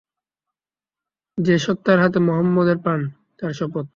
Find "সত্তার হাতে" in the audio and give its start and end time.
1.57-2.19